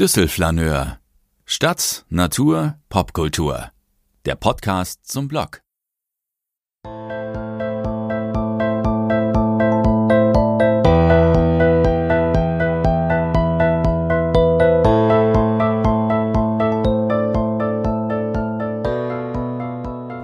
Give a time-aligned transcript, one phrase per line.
[0.00, 1.00] Düsselflaneur.
[1.44, 3.72] Stadt, Natur, Popkultur.
[4.26, 5.60] Der Podcast zum Blog.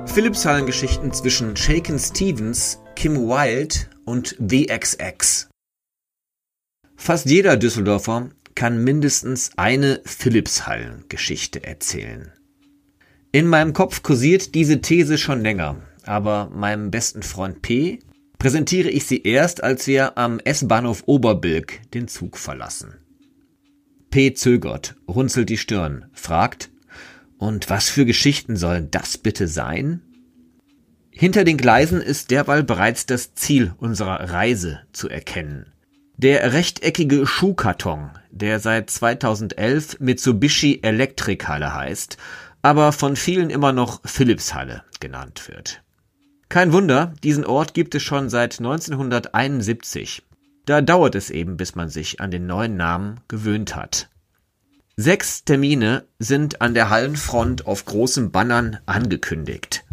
[0.06, 5.48] Philips-Hallen-Geschichten zwischen Shaken Stevens, Kim Wilde und WXX.
[6.95, 12.33] Fast jeder Düsseldorfer kann mindestens eine Philips-Hallen-Geschichte erzählen.
[13.33, 17.98] In meinem Kopf kursiert diese These schon länger, aber meinem besten Freund P
[18.38, 22.95] präsentiere ich sie erst, als wir am S-Bahnhof Oberbilk den Zug verlassen.
[24.11, 26.70] P zögert, runzelt die Stirn, fragt,
[27.39, 30.02] und was für Geschichten sollen das bitte sein?
[31.11, 35.73] Hinter den Gleisen ist derweil bereits das Ziel unserer Reise zu erkennen.
[36.16, 42.16] Der rechteckige Schuhkarton, der seit 2011 Mitsubishi Electric Halle heißt,
[42.62, 45.83] aber von vielen immer noch Philips Halle genannt wird.
[46.48, 50.23] Kein Wunder, diesen Ort gibt es schon seit 1971.
[50.67, 54.08] Da dauert es eben, bis man sich an den neuen Namen gewöhnt hat.
[54.97, 59.84] Sechs Termine sind an der Hallenfront auf großen Bannern angekündigt.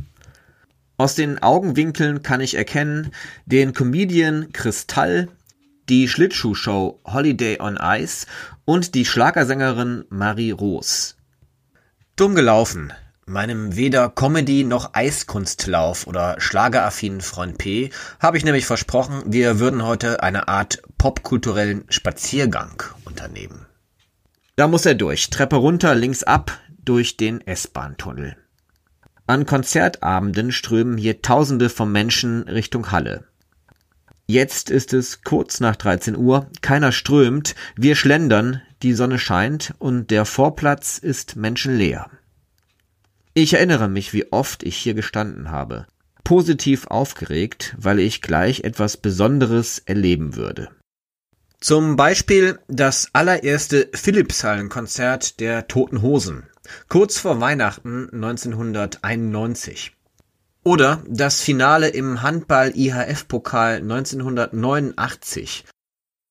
[0.98, 3.12] Aus den Augenwinkeln kann ich erkennen
[3.46, 5.30] den Comedian Kristall,
[5.92, 8.26] die Schlittschuhshow Holiday on Ice
[8.64, 11.18] und die Schlagersängerin Marie Roos.
[12.16, 12.94] Dumm gelaufen.
[13.26, 19.84] Meinem weder Comedy noch Eiskunstlauf oder schlageraffinen Freund P habe ich nämlich versprochen, wir würden
[19.84, 23.66] heute eine Art popkulturellen Spaziergang unternehmen.
[24.56, 28.38] Da muss er durch, Treppe runter, links ab, durch den S-Bahn-Tunnel.
[29.28, 33.26] An Konzertabenden strömen hier Tausende von Menschen Richtung Halle.
[34.32, 40.10] Jetzt ist es kurz nach 13 Uhr, keiner strömt, wir schlendern, die Sonne scheint und
[40.10, 42.10] der Vorplatz ist menschenleer.
[43.34, 45.86] Ich erinnere mich, wie oft ich hier gestanden habe,
[46.24, 50.70] positiv aufgeregt, weil ich gleich etwas Besonderes erleben würde.
[51.60, 56.44] Zum Beispiel das allererste Philips-Hallen-Konzert der Toten Hosen,
[56.88, 59.92] kurz vor Weihnachten 1991.
[60.64, 65.66] Oder das Finale im Handball-IHF-Pokal 1989,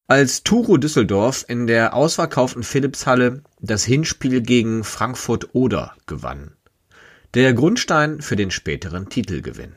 [0.07, 6.57] als Turo Düsseldorf in der ausverkauften Philipshalle das Hinspiel gegen Frankfurt Oder gewann.
[7.35, 9.75] Der Grundstein für den späteren Titelgewinn.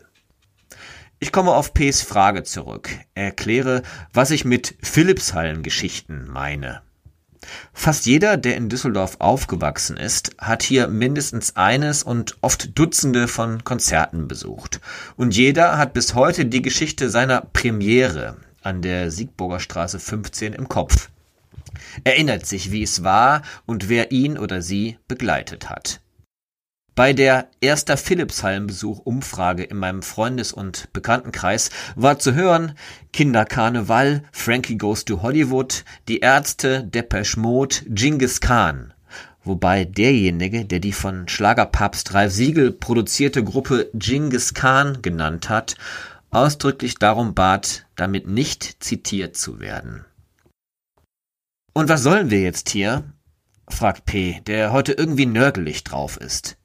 [1.20, 3.82] Ich komme auf Ps Frage zurück, erkläre,
[4.14, 6.84] was ich mit Philipshallen-Geschichten meine.
[7.74, 13.64] Fast jeder, der in Düsseldorf aufgewachsen ist, hat hier mindestens eines und oft Dutzende von
[13.64, 14.80] Konzerten besucht.
[15.16, 20.70] Und jeder hat bis heute die Geschichte seiner Premiere an der Siegburger Straße 15 im
[20.70, 21.10] Kopf.
[22.04, 26.03] Erinnert sich, wie es war und wer ihn oder sie begleitet hat.
[26.96, 32.74] Bei der erster Philips-Hallenbesuch-Umfrage in meinem Freundes- und Bekanntenkreis war zu hören
[33.14, 38.94] Kinderkarneval, Frankie Goes to Hollywood, Die Ärzte, Depeche Mode, Genghis Khan.
[39.44, 45.76] Wobei derjenige, der die von Schlagerpapst Ralf Siegel produzierte Gruppe Genghis Khan genannt hat,
[46.30, 50.06] ausdrücklich darum bat, damit nicht zitiert zu werden.
[51.74, 53.04] Und was sollen wir jetzt hier?
[53.68, 56.58] fragt P., der heute irgendwie nörgelig drauf ist.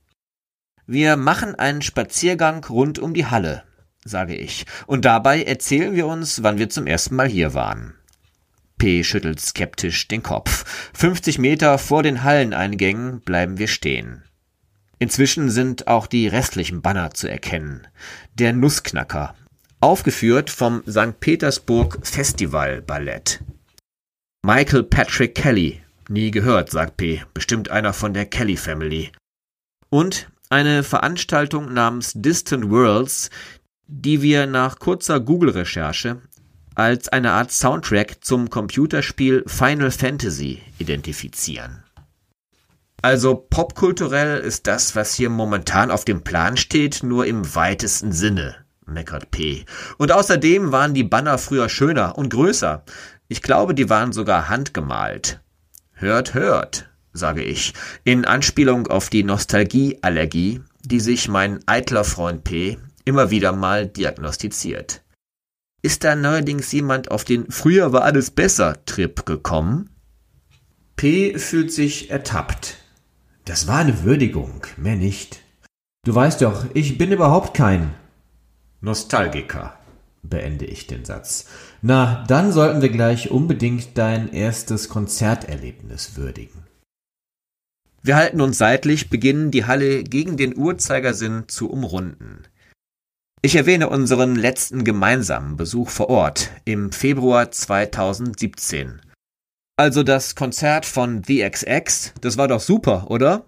[0.90, 3.62] Wir machen einen Spaziergang rund um die Halle,
[4.06, 7.92] sage ich, und dabei erzählen wir uns, wann wir zum ersten Mal hier waren.
[8.78, 10.64] P schüttelt skeptisch den Kopf.
[10.94, 14.22] 50 Meter vor den Halleneingängen bleiben wir stehen.
[14.98, 17.86] Inzwischen sind auch die restlichen Banner zu erkennen.
[18.32, 19.34] Der Nussknacker,
[19.80, 21.20] aufgeführt vom St.
[21.20, 23.44] Petersburg Festival Ballett.
[24.42, 29.12] Michael Patrick Kelly, nie gehört, sagt P, bestimmt einer von der Kelly Family.
[29.90, 33.30] Und eine Veranstaltung namens Distant Worlds,
[33.86, 36.22] die wir nach kurzer Google-Recherche
[36.74, 41.82] als eine Art Soundtrack zum Computerspiel Final Fantasy identifizieren.
[43.02, 48.56] Also popkulturell ist das, was hier momentan auf dem Plan steht, nur im weitesten Sinne,
[48.86, 49.64] meckert P.
[49.98, 52.84] Und außerdem waren die Banner früher schöner und größer.
[53.28, 55.40] Ich glaube, die waren sogar handgemalt.
[55.92, 56.88] Hört, hört
[57.18, 57.74] sage ich,
[58.04, 65.02] in Anspielung auf die Nostalgieallergie, die sich mein eitler Freund P immer wieder mal diagnostiziert.
[65.82, 69.90] Ist da neuerdings jemand auf den Früher war alles besser Trip gekommen?
[70.96, 72.78] P fühlt sich ertappt.
[73.44, 75.40] Das war eine Würdigung, mehr nicht.
[76.04, 77.94] Du weißt doch, ich bin überhaupt kein
[78.80, 79.78] Nostalgiker,
[80.22, 81.46] beende ich den Satz.
[81.80, 86.67] Na, dann sollten wir gleich unbedingt dein erstes Konzerterlebnis würdigen.
[88.08, 92.44] Wir halten uns seitlich, beginnen die Halle gegen den Uhrzeigersinn zu umrunden.
[93.42, 99.02] Ich erwähne unseren letzten gemeinsamen Besuch vor Ort im Februar 2017.
[99.76, 103.44] Also das Konzert von The XX, das war doch super, oder?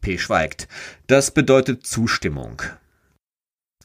[0.00, 0.66] P schweigt.
[1.06, 2.62] Das bedeutet Zustimmung.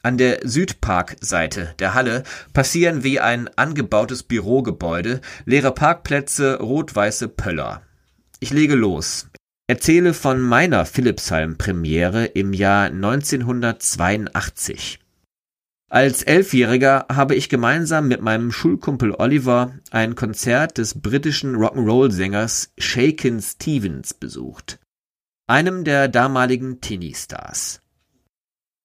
[0.01, 2.23] An der Südparkseite der Halle
[2.53, 7.83] passieren wie ein angebautes Bürogebäude leere Parkplätze, rot-weiße Pöller.
[8.39, 9.29] Ich lege los.
[9.67, 14.99] Erzähle von meiner Philipsheim-Premiere im Jahr 1982.
[15.89, 23.41] Als Elfjähriger habe ich gemeinsam mit meinem Schulkumpel Oliver ein Konzert des britischen Rock'n'Roll-Sängers Shakin'
[23.41, 24.77] Stevens besucht,
[25.47, 27.81] einem der damaligen Teenie-Stars.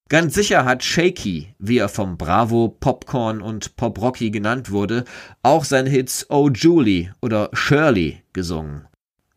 [0.08, 5.04] Ganz sicher hat Shaky, wie er vom Bravo, Popcorn und Pop Rocky genannt wurde,
[5.42, 8.86] auch seine Hits Oh Julie oder Shirley gesungen.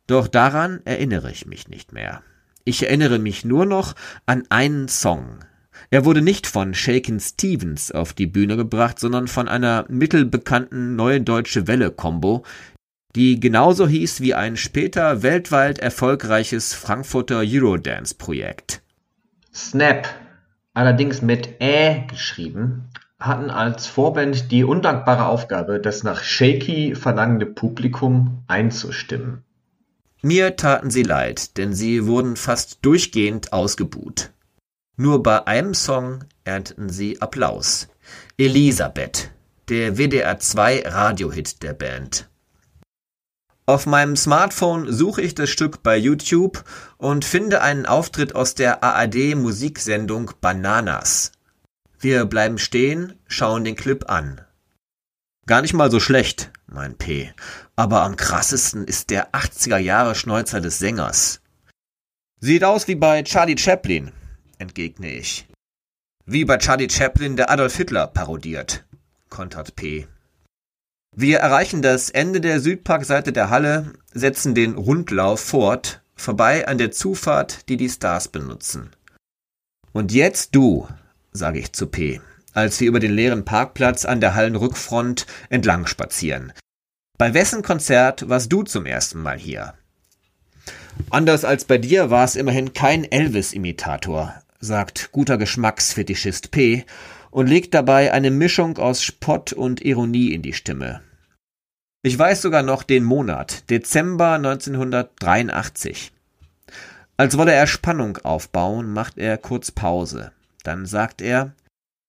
[0.08, 2.22] Doch daran erinnere ich mich nicht mehr.
[2.66, 3.96] Ich erinnere mich nur noch
[4.26, 5.40] an einen Song,
[5.90, 11.22] er wurde nicht von Shakin' Stevens auf die Bühne gebracht, sondern von einer mittelbekannten Neue
[11.22, 12.44] Deutsche Welle Combo,
[13.16, 18.82] die genauso hieß wie ein später weltweit erfolgreiches Frankfurter Eurodance-Projekt.
[19.54, 20.08] Snap,
[20.74, 22.90] allerdings mit Ä geschrieben,
[23.20, 29.44] hatten als Vorband die undankbare Aufgabe, das nach Shaky verlangende Publikum einzustimmen.
[30.26, 34.32] Mir taten sie leid, denn sie wurden fast durchgehend ausgebuht.
[34.96, 37.90] Nur bei einem Song ernteten sie Applaus.
[38.38, 39.32] Elisabeth,
[39.68, 42.30] der WDR2-Radiohit der Band.
[43.66, 46.64] Auf meinem Smartphone suche ich das Stück bei YouTube
[46.98, 51.34] und finde einen Auftritt aus der ARD-Musiksendung Bananas.
[52.00, 54.40] Wir bleiben stehen, schauen den Clip an.
[55.46, 57.34] Gar nicht mal so schlecht, mein P.
[57.76, 61.42] Aber am krassesten ist der 80er Jahre Schnäuzer des Sängers.
[62.40, 64.12] Sieht aus wie bei Charlie Chaplin,
[64.58, 65.48] entgegne ich.
[66.26, 68.86] Wie bei Charlie Chaplin der Adolf Hitler parodiert,
[69.30, 70.08] kontert P.
[71.16, 76.92] Wir erreichen das Ende der Südparkseite der Halle, setzen den Rundlauf fort, vorbei an der
[76.92, 78.92] Zufahrt, die die Stars benutzen.
[79.92, 80.88] Und jetzt du,
[81.34, 82.22] sage ich zu P,
[82.54, 86.54] als wir über den leeren Parkplatz an der Hallenrückfront entlang spazieren.
[87.18, 89.74] Bei wessen Konzert warst du zum ersten Mal hier?
[91.10, 96.86] Anders als bei dir war es immerhin kein Elvis-Imitator, sagt guter Geschmacksfetischist P.
[97.32, 101.02] und legt dabei eine Mischung aus Spott und Ironie in die Stimme.
[102.04, 106.12] Ich weiß sogar noch den Monat, Dezember 1983.
[107.16, 110.32] Als wolle er Spannung aufbauen, macht er kurz Pause.
[110.64, 111.54] Dann sagt er,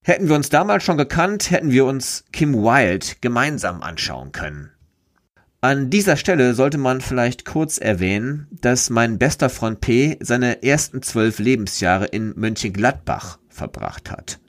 [0.04, 4.70] hätten wir uns damals schon gekannt, hätten wir uns Kim Wilde gemeinsam anschauen können.
[5.60, 11.00] An dieser Stelle sollte man vielleicht kurz erwähnen, dass mein bester Freund P seine ersten
[11.00, 14.40] zwölf Lebensjahre in Mönchengladbach verbracht hat.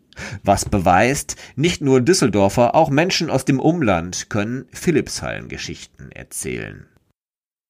[0.44, 6.86] Was beweist, nicht nur Düsseldorfer, auch Menschen aus dem Umland können Philippshallen-Geschichten erzählen.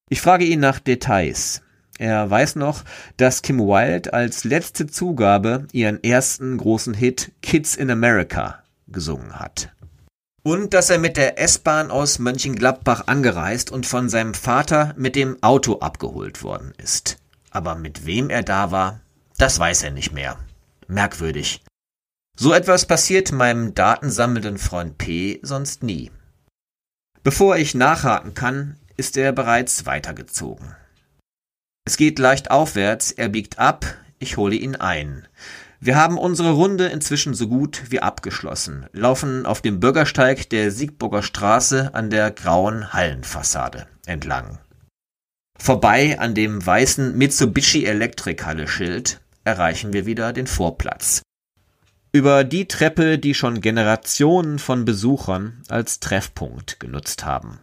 [0.09, 1.61] Ich frage ihn nach Details.
[1.97, 2.83] Er weiß noch,
[3.17, 9.69] dass Kim Wilde als letzte Zugabe ihren ersten großen Hit Kids in America gesungen hat.
[10.43, 15.41] Und dass er mit der S-Bahn aus Mönchengladbach angereist und von seinem Vater mit dem
[15.41, 17.17] Auto abgeholt worden ist.
[17.49, 18.99] Aber mit wem er da war,
[19.37, 20.37] das weiß er nicht mehr.
[20.87, 21.63] Merkwürdig.
[22.37, 26.11] So etwas passiert meinem datensammelnden Freund P sonst nie.
[27.23, 30.75] Bevor ich nachhaken kann, ist er bereits weitergezogen.
[31.87, 33.85] Es geht leicht aufwärts, er biegt ab,
[34.17, 35.27] ich hole ihn ein.
[35.79, 41.21] Wir haben unsere Runde inzwischen so gut wie abgeschlossen, laufen auf dem Bürgersteig der Siegburger
[41.21, 44.57] Straße an der grauen Hallenfassade entlang.
[45.59, 51.21] Vorbei an dem weißen Mitsubishi Elektrikhalle Schild erreichen wir wieder den Vorplatz.
[52.11, 57.59] Über die Treppe, die schon Generationen von Besuchern als Treffpunkt genutzt haben.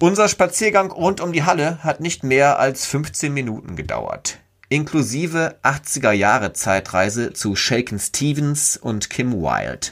[0.00, 4.38] Unser Spaziergang rund um die Halle hat nicht mehr als 15 Minuten gedauert
[4.74, 9.88] inklusive 80er Jahre Zeitreise zu Shaken Stevens und Kim Wilde.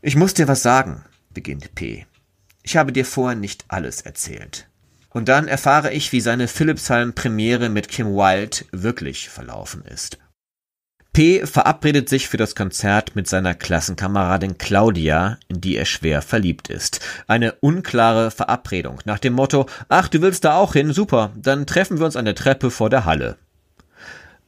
[0.00, 1.04] Ich muss dir was sagen,
[1.34, 2.06] beginnt P.
[2.62, 4.68] Ich habe dir vorher nicht alles erzählt.
[5.10, 10.18] Und dann erfahre ich, wie seine Philipshallen-Premiere mit Kim Wilde wirklich verlaufen ist.
[11.18, 11.44] P.
[11.44, 17.00] verabredet sich für das Konzert mit seiner Klassenkameradin Claudia, in die er schwer verliebt ist.
[17.26, 21.98] Eine unklare Verabredung nach dem Motto, ach, du willst da auch hin, super, dann treffen
[21.98, 23.36] wir uns an der Treppe vor der Halle.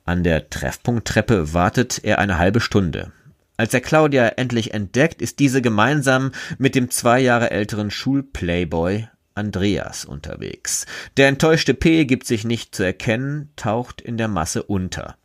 [0.04, 3.10] An der Treffpunkttreppe wartet er eine halbe Stunde.
[3.56, 10.04] Als er Claudia endlich entdeckt, ist diese gemeinsam mit dem zwei Jahre älteren Schulplayboy Andreas
[10.04, 10.86] unterwegs.
[11.16, 15.16] Der enttäuschte P gibt sich nicht zu erkennen, taucht in der Masse unter.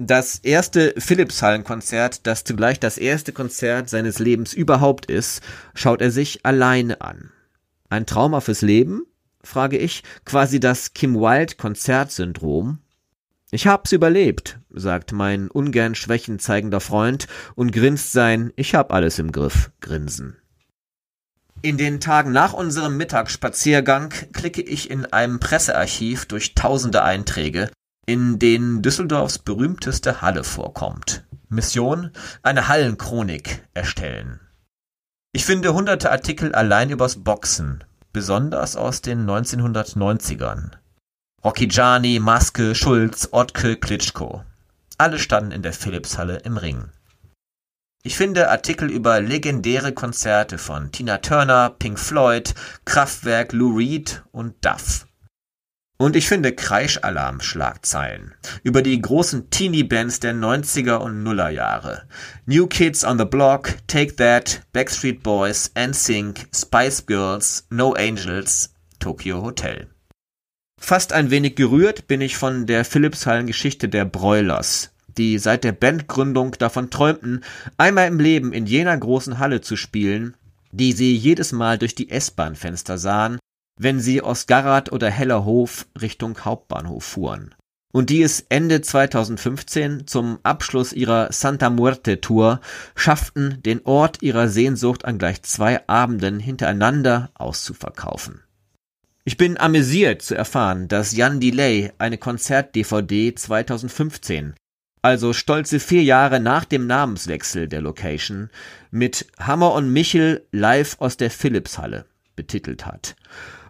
[0.00, 5.42] Das erste Philips-Hallenkonzert, das zugleich das erste Konzert seines Lebens überhaupt ist,
[5.74, 7.32] schaut er sich alleine an.
[7.88, 9.02] Ein Trauma fürs Leben?
[9.42, 12.78] frage ich, quasi das Kim Wilde Konzertsyndrom.
[13.50, 17.26] Ich hab's überlebt, sagt mein ungern Schwächen zeigender Freund
[17.56, 20.36] und grinst sein Ich hab alles im Griff Grinsen.
[21.60, 27.68] In den Tagen nach unserem Mittagsspaziergang klicke ich in einem Pressearchiv durch tausende Einträge,
[28.08, 31.26] in denen Düsseldorfs berühmteste Halle vorkommt.
[31.50, 32.10] Mission:
[32.42, 34.40] eine Hallenchronik erstellen.
[35.32, 37.84] Ich finde hunderte Artikel allein übers Boxen,
[38.14, 40.70] besonders aus den 1990ern.
[41.44, 44.42] Rocchigiani, Maske, Schulz, Ottke, Klitschko.
[44.96, 46.88] Alle standen in der Philipshalle im Ring.
[48.04, 52.54] Ich finde Artikel über legendäre Konzerte von Tina Turner, Pink Floyd,
[52.86, 55.07] Kraftwerk, Lou Reed und Duff.
[56.00, 62.04] Und ich finde Kreischalarm-Schlagzeilen über die großen Teenie-Bands der 90er und Nuller Jahre.
[62.46, 69.42] New Kids on the Block, Take That, Backstreet Boys, NSYNC, Spice Girls, No Angels, Tokyo
[69.42, 69.88] Hotel.
[70.80, 76.52] Fast ein wenig gerührt bin ich von der Philips-Hallen-Geschichte der Broilers, die seit der Bandgründung
[76.52, 77.42] davon träumten,
[77.76, 80.36] einmal im Leben in jener großen Halle zu spielen,
[80.70, 83.40] die sie jedes Mal durch die S-Bahn-Fenster sahen
[83.78, 87.54] wenn sie aus Garrat oder Hellerhof Richtung Hauptbahnhof fuhren
[87.92, 92.60] und die es Ende 2015 zum Abschluss ihrer Santa Muerte Tour
[92.94, 98.42] schafften, den Ort ihrer Sehnsucht an gleich zwei Abenden hintereinander auszuverkaufen.
[99.24, 104.54] Ich bin amüsiert zu erfahren, dass Jan Delay eine Konzert-DVD 2015,
[105.02, 108.50] also stolze vier Jahre nach dem Namenswechsel der Location,
[108.90, 112.06] mit Hammer und Michel live aus der Philipshalle
[112.36, 113.16] betitelt hat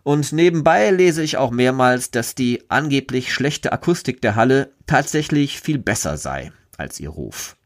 [0.08, 5.76] und nebenbei lese ich auch mehrmals, dass die angeblich schlechte Akustik der Halle tatsächlich viel
[5.76, 7.56] besser sei als ihr Ruf.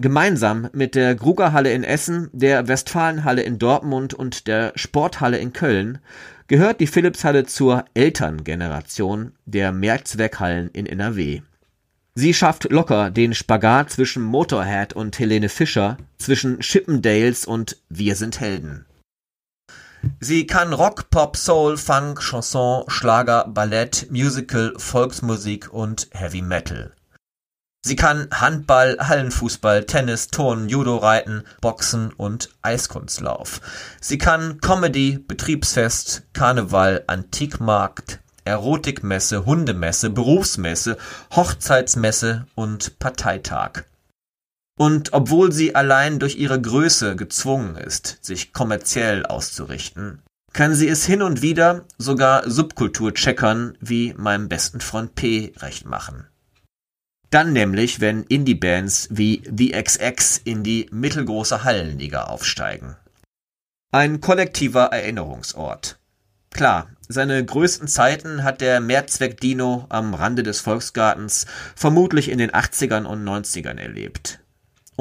[0.00, 5.98] Gemeinsam mit der Grugerhalle in Essen, der Westfalenhalle in Dortmund und der Sporthalle in Köln
[6.46, 11.42] gehört die Philipshalle zur Elterngeneration der Mehrzweckhallen in NRW.
[12.14, 18.40] Sie schafft locker den Spagat zwischen Motorhead und Helene Fischer, zwischen Chippendales und Wir sind
[18.40, 18.86] Helden.
[20.24, 26.92] Sie kann Rock, Pop, Soul, Funk, Chanson, Schlager, Ballett, Musical, Volksmusik und Heavy Metal.
[27.84, 33.60] Sie kann Handball, Hallenfußball, Tennis, Turnen, Judo reiten, Boxen und Eiskunstlauf.
[34.00, 40.98] Sie kann Comedy, Betriebsfest, Karneval, Antikmarkt, Erotikmesse, Hundemesse, Berufsmesse,
[41.34, 43.86] Hochzeitsmesse und Parteitag.
[44.78, 51.06] Und obwohl sie allein durch ihre Größe gezwungen ist, sich kommerziell auszurichten, kann sie es
[51.06, 56.26] hin und wieder sogar Subkulturcheckern wie meinem besten Freund P recht machen.
[57.30, 62.96] Dann nämlich, wenn Indie-Bands wie The XX in die mittelgroße Hallenliga aufsteigen.
[63.90, 65.98] Ein kollektiver Erinnerungsort.
[66.50, 73.04] Klar, seine größten Zeiten hat der Mehrzweck-Dino am Rande des Volksgartens vermutlich in den 80ern
[73.04, 74.41] und 90ern erlebt.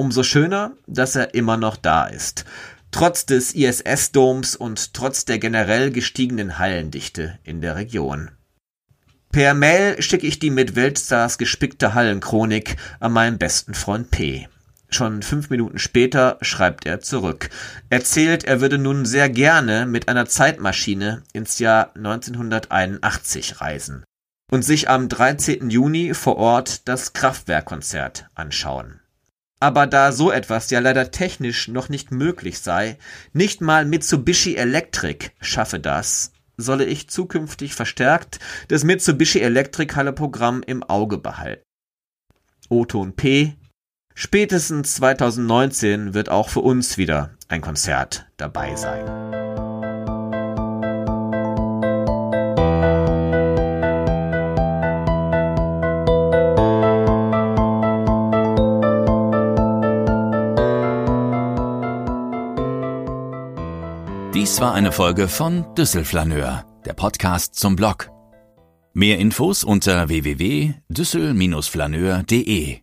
[0.01, 2.43] Umso schöner, dass er immer noch da ist.
[2.89, 8.31] Trotz des ISS-Doms und trotz der generell gestiegenen Hallendichte in der Region.
[9.31, 14.47] Per Mail schicke ich die mit Weltstars gespickte Hallenchronik an meinen besten Freund P.
[14.89, 17.51] Schon fünf Minuten später schreibt er zurück.
[17.91, 24.03] Erzählt, er würde nun sehr gerne mit einer Zeitmaschine ins Jahr 1981 reisen
[24.49, 25.69] und sich am 13.
[25.69, 29.00] Juni vor Ort das Kraftwerkkonzert anschauen.
[29.61, 32.97] Aber da so etwas ja leider technisch noch nicht möglich sei,
[33.31, 38.39] nicht mal Mitsubishi Electric schaffe das, solle ich zukünftig verstärkt
[38.69, 41.63] das Mitsubishi Electric Halle Programm im Auge behalten.
[42.69, 43.55] O-Ton P.
[44.15, 49.40] Spätestens 2019 wird auch für uns wieder ein Konzert dabei sein.
[64.51, 68.11] Dies war eine Folge von Düsselflaneur, der Podcast zum Blog.
[68.91, 72.80] Mehr Infos unter www.düssel-flaneur.de